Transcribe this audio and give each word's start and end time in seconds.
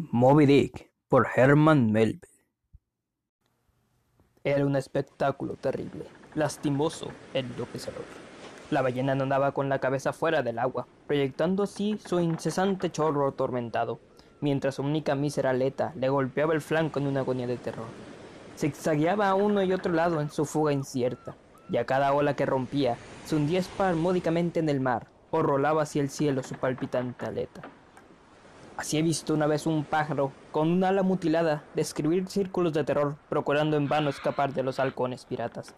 Moby 0.00 0.46
Dick 0.46 0.92
por 1.08 1.26
Herman 1.34 1.90
Melville. 1.90 2.20
Era 4.44 4.64
un 4.64 4.76
espectáculo 4.76 5.54
terrible, 5.54 6.04
lastimoso, 6.36 7.08
enloquecedor. 7.34 8.04
La 8.70 8.80
ballena 8.80 9.16
nadaba 9.16 9.50
con 9.50 9.68
la 9.68 9.80
cabeza 9.80 10.12
fuera 10.12 10.44
del 10.44 10.60
agua, 10.60 10.86
proyectando 11.08 11.64
así 11.64 11.98
su 11.98 12.20
incesante 12.20 12.92
chorro 12.92 13.26
atormentado, 13.26 13.98
mientras 14.40 14.76
su 14.76 14.82
única 14.82 15.16
mísera 15.16 15.50
aleta 15.50 15.92
le 15.96 16.08
golpeaba 16.08 16.54
el 16.54 16.60
flanco 16.60 17.00
en 17.00 17.08
una 17.08 17.20
agonía 17.20 17.48
de 17.48 17.56
terror. 17.56 17.88
Zigzagueaba 18.56 19.28
a 19.28 19.34
uno 19.34 19.64
y 19.64 19.72
otro 19.72 19.92
lado 19.92 20.20
en 20.20 20.30
su 20.30 20.44
fuga 20.44 20.72
incierta, 20.72 21.34
y 21.68 21.76
a 21.76 21.86
cada 21.86 22.12
ola 22.12 22.36
que 22.36 22.46
rompía, 22.46 22.96
se 23.26 23.34
hundía 23.34 23.58
espasmódicamente 23.58 24.60
en 24.60 24.68
el 24.68 24.78
mar, 24.78 25.08
o 25.32 25.42
rolaba 25.42 25.82
hacia 25.82 26.02
el 26.02 26.08
cielo 26.08 26.44
su 26.44 26.54
palpitante 26.54 27.26
aleta. 27.26 27.62
Así 28.78 28.96
he 28.96 29.02
visto 29.02 29.34
una 29.34 29.48
vez 29.48 29.66
un 29.66 29.82
pájaro 29.84 30.30
con 30.52 30.70
un 30.70 30.84
ala 30.84 31.02
mutilada 31.02 31.64
describir 31.74 32.28
círculos 32.28 32.72
de 32.72 32.84
terror 32.84 33.16
procurando 33.28 33.76
en 33.76 33.88
vano 33.88 34.08
escapar 34.08 34.54
de 34.54 34.62
los 34.62 34.78
halcones 34.78 35.24
piratas. 35.24 35.74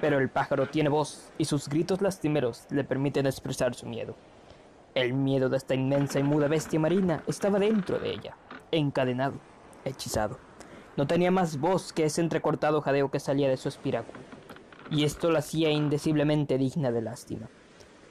Pero 0.00 0.20
el 0.20 0.28
pájaro 0.28 0.68
tiene 0.68 0.90
voz 0.90 1.32
y 1.38 1.46
sus 1.46 1.68
gritos 1.68 2.00
lastimeros 2.00 2.66
le 2.70 2.84
permiten 2.84 3.26
expresar 3.26 3.74
su 3.74 3.86
miedo. 3.86 4.14
El 4.94 5.12
miedo 5.12 5.48
de 5.48 5.56
esta 5.56 5.74
inmensa 5.74 6.20
y 6.20 6.22
muda 6.22 6.46
bestia 6.46 6.78
marina 6.78 7.24
estaba 7.26 7.58
dentro 7.58 7.98
de 7.98 8.10
ella, 8.10 8.36
encadenado, 8.70 9.34
hechizado. 9.84 10.38
No 10.96 11.08
tenía 11.08 11.32
más 11.32 11.58
voz 11.58 11.92
que 11.92 12.04
ese 12.04 12.20
entrecortado 12.20 12.80
jadeo 12.80 13.10
que 13.10 13.18
salía 13.18 13.48
de 13.48 13.56
su 13.56 13.68
espiráculo, 13.68 14.20
y 14.88 15.02
esto 15.02 15.32
la 15.32 15.40
hacía 15.40 15.70
indeciblemente 15.70 16.58
digna 16.58 16.92
de 16.92 17.02
lástima. 17.02 17.48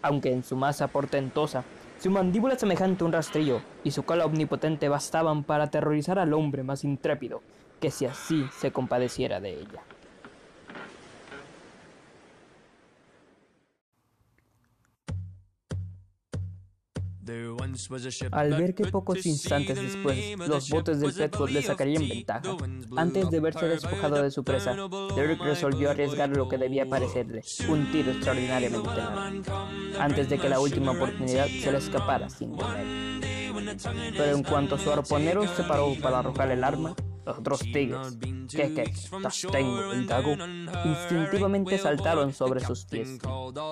Aunque 0.01 0.33
en 0.33 0.43
su 0.43 0.57
masa 0.57 0.89
portentosa 0.89 1.63
su 1.99 2.09
mandíbula 2.09 2.57
semejante 2.57 3.03
a 3.03 3.07
un 3.07 3.13
rastrillo 3.13 3.61
y 3.83 3.91
su 3.91 4.03
cola 4.03 4.25
omnipotente 4.25 4.87
bastaban 4.87 5.43
para 5.43 5.65
aterrorizar 5.65 6.17
al 6.17 6.33
hombre 6.33 6.63
más 6.63 6.85
intrépido 6.85 7.41
que 7.81 7.91
si 7.91 8.05
así 8.05 8.45
se 8.57 8.71
compadeciera 8.71 9.39
de 9.41 9.53
ella. 9.53 9.83
Al 18.31 18.49
ver 18.55 18.75
que 18.75 18.85
pocos 18.85 19.25
instantes 19.25 19.81
después 19.81 20.37
los 20.37 20.69
botes 20.69 20.99
del 20.99 21.13
Petwood 21.13 21.49
le 21.49 21.61
sacarían 21.61 22.07
ventaja, 22.07 22.57
antes 22.95 23.29
de 23.29 23.39
verse 23.39 23.67
despojado 23.67 24.21
de 24.21 24.31
su 24.31 24.43
presa, 24.43 24.75
Derek 25.15 25.41
resolvió 25.41 25.91
arriesgar 25.91 26.29
lo 26.29 26.47
que 26.47 26.57
debía 26.57 26.85
parecerle 26.85 27.41
un 27.67 27.91
tiro 27.91 28.11
extraordinariamente 28.11 28.87
largo, 28.87 29.43
antes 29.99 30.29
de 30.29 30.37
que 30.37 30.49
la 30.49 30.59
última 30.59 30.91
oportunidad 30.91 31.47
se 31.47 31.71
le 31.71 31.77
escapara 31.77 32.29
sin 32.29 32.57
remedio. 32.57 33.49
Pero 34.17 34.37
en 34.37 34.43
cuanto 34.43 34.77
su 34.77 34.91
arponero 34.91 35.45
se 35.55 35.63
paró 35.63 35.93
para 36.01 36.19
arrojar 36.19 36.51
el 36.51 36.63
arma, 36.63 36.95
los 37.29 37.37
otros 37.39 37.59
tigres, 37.59 38.17
que 38.49 38.91
Tastengo 39.21 39.93
y 39.93 40.05
Dago, 40.05 40.35
instintivamente 40.85 41.77
saltaron 41.77 42.33
sobre 42.33 42.59
sus 42.59 42.85
pies. 42.85 43.19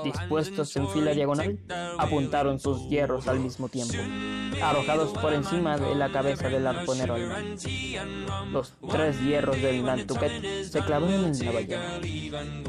Dispuestos 0.03 0.75
en 0.75 0.87
fila 0.89 1.11
diagonal, 1.11 1.59
apuntaron 1.97 2.59
sus 2.59 2.87
hierros 2.89 3.27
al 3.27 3.39
mismo 3.39 3.67
tiempo, 3.67 3.95
arrojados 4.61 5.11
por 5.17 5.33
encima 5.33 5.77
de 5.77 5.95
la 5.95 6.11
cabeza 6.11 6.49
del 6.49 6.67
arponero 6.67 7.15
Los 8.51 8.73
tres 8.89 9.19
hierros 9.21 9.59
del 9.61 9.83
Nantucket 9.83 10.63
se 10.63 10.81
clavaron 10.81 11.25
en 11.25 11.45
la 11.45 11.51
ballena. 11.51 11.99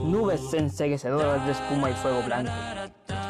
Nubes 0.03 0.55
enseguecedoras 0.55 1.45
de 1.45 1.53
espuma 1.53 1.91
y 1.91 1.95
fuego 1.95 2.23
blanco. 2.23 2.53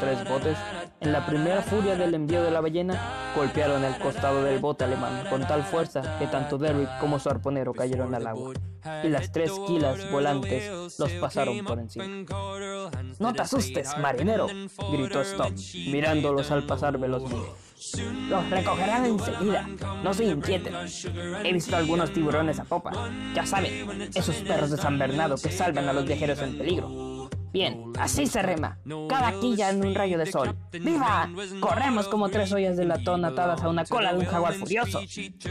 Tres 0.00 0.28
botes, 0.28 0.56
en 1.00 1.12
la 1.12 1.26
primera 1.26 1.62
furia 1.62 1.96
del 1.96 2.14
envío 2.14 2.42
de 2.42 2.50
la 2.50 2.60
ballena, 2.60 3.32
golpearon 3.34 3.84
el 3.84 3.98
costado 3.98 4.42
del 4.44 4.58
bote 4.58 4.84
alemán 4.84 5.24
con 5.28 5.46
tal 5.46 5.64
fuerza 5.64 6.18
que 6.18 6.26
tanto 6.26 6.56
Derrick 6.56 6.98
como 7.00 7.18
su 7.18 7.28
arponero 7.28 7.72
cayeron 7.72 8.14
al 8.14 8.26
agua 8.26 8.52
y 9.02 9.08
las 9.08 9.32
tres 9.32 9.52
quilas 9.66 10.10
volantes 10.10 10.98
los 10.98 11.10
pasaron 11.12 11.64
por 11.64 11.78
encima. 11.78 12.06
No 13.18 13.32
te 13.32 13.42
asustes, 13.42 13.96
marinero, 13.98 14.46
gritó 14.92 15.20
Stop, 15.22 15.52
mirándolos 15.90 16.50
al 16.50 16.64
pasar 16.64 16.98
velozmente. 16.98 17.50
Los 18.28 18.50
recogerán 18.50 19.04
enseguida, 19.04 19.68
no 20.02 20.12
se 20.14 20.24
inquieten. 20.24 20.74
He 21.44 21.52
visto 21.52 21.76
algunos 21.76 22.12
tiburones 22.12 22.58
a 22.58 22.64
popa, 22.64 22.92
ya 23.34 23.46
saben, 23.46 24.10
esos 24.14 24.36
perros 24.36 24.70
de 24.70 24.76
San 24.76 24.98
Bernardo 24.98 25.36
que 25.36 25.50
salvan 25.50 25.88
a 25.88 25.92
los 25.92 26.04
viajeros 26.04 26.40
en 26.40 26.58
peligro. 26.58 27.07
Bien, 27.52 27.92
así 27.98 28.26
se 28.26 28.42
rema. 28.42 28.78
Cada 29.08 29.32
quilla 29.32 29.70
en 29.70 29.84
un 29.84 29.94
rayo 29.94 30.18
de 30.18 30.26
sol. 30.26 30.56
¡Viva! 30.72 31.28
Corremos 31.60 32.08
como 32.08 32.28
tres 32.28 32.52
ollas 32.52 32.76
de 32.76 32.84
latón 32.84 33.24
atadas 33.24 33.62
a 33.62 33.68
una 33.68 33.84
cola 33.84 34.12
de 34.12 34.18
un 34.20 34.26
jaguar 34.26 34.54
furioso. 34.54 35.00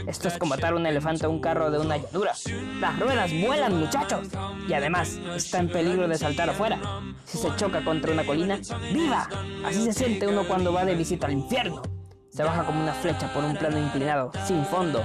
Esto 0.06 0.28
es 0.28 0.38
como 0.38 0.54
atar 0.54 0.74
un 0.74 0.86
elefante 0.86 1.26
a 1.26 1.28
un 1.28 1.40
carro 1.40 1.70
de 1.70 1.78
una 1.78 1.96
llanura. 1.96 2.32
Las 2.80 2.98
ruedas 2.98 3.30
vuelan, 3.40 3.78
muchachos. 3.78 4.28
Y 4.68 4.72
además, 4.72 5.18
está 5.34 5.58
en 5.58 5.70
peligro 5.70 6.06
de 6.06 6.16
saltar 6.16 6.50
afuera. 6.50 6.78
Si 7.24 7.38
se 7.38 7.54
choca 7.56 7.84
contra 7.84 8.12
una 8.12 8.24
colina, 8.24 8.58
¡viva! 8.92 9.28
Así 9.64 9.84
se 9.84 9.92
siente 9.92 10.26
uno 10.26 10.46
cuando 10.46 10.72
va 10.72 10.84
de 10.84 10.94
visita 10.94 11.26
al 11.26 11.32
infierno. 11.32 11.82
Se 12.30 12.44
baja 12.44 12.64
como 12.64 12.80
una 12.80 12.92
flecha 12.92 13.32
por 13.32 13.42
un 13.42 13.56
plano 13.56 13.78
inclinado, 13.78 14.30
sin 14.46 14.64
fondo. 14.64 15.02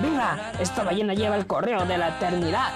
¡Viva! 0.00 0.52
Esta 0.60 0.84
ballena 0.84 1.14
lleva 1.14 1.36
el 1.36 1.46
correo 1.46 1.84
de 1.84 1.98
la 1.98 2.16
eternidad. 2.16 2.70